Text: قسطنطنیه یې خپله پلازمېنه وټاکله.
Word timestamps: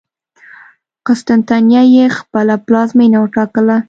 قسطنطنیه 1.07 1.83
یې 1.95 2.05
خپله 2.17 2.55
پلازمېنه 2.65 3.17
وټاکله. 3.19 3.77